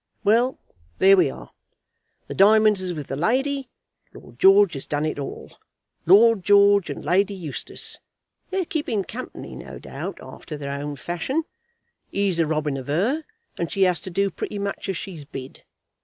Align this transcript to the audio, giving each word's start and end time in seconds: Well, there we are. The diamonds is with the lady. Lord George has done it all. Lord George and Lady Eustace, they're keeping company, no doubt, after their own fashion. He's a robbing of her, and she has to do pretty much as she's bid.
Well, 0.23 0.57
there 0.97 1.15
we 1.15 1.29
are. 1.29 1.51
The 2.25 2.33
diamonds 2.33 2.81
is 2.81 2.91
with 2.91 3.05
the 3.05 3.15
lady. 3.15 3.69
Lord 4.15 4.39
George 4.39 4.73
has 4.73 4.87
done 4.87 5.05
it 5.05 5.19
all. 5.19 5.51
Lord 6.07 6.43
George 6.43 6.89
and 6.89 7.05
Lady 7.05 7.35
Eustace, 7.35 7.99
they're 8.49 8.65
keeping 8.65 9.03
company, 9.03 9.55
no 9.55 9.77
doubt, 9.77 10.17
after 10.19 10.57
their 10.57 10.71
own 10.71 10.95
fashion. 10.95 11.43
He's 12.11 12.39
a 12.39 12.47
robbing 12.47 12.79
of 12.79 12.87
her, 12.87 13.25
and 13.59 13.71
she 13.71 13.83
has 13.83 14.01
to 14.01 14.09
do 14.09 14.31
pretty 14.31 14.57
much 14.57 14.89
as 14.89 14.97
she's 14.97 15.23
bid. 15.23 15.63